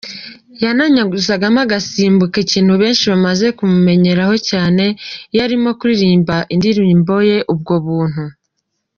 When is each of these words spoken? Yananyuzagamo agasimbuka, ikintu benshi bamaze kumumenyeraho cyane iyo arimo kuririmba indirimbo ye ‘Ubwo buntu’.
Yananyuzagamo 0.63 1.59
agasimbuka, 1.65 2.35
ikintu 2.45 2.73
benshi 2.81 3.03
bamaze 3.11 3.45
kumumenyeraho 3.57 4.35
cyane 4.49 4.83
iyo 5.31 5.41
arimo 5.45 5.69
kuririmba 5.79 6.35
indirimbo 6.53 7.13
ye 7.29 7.37
‘Ubwo 7.53 7.73
buntu’. 7.85 8.23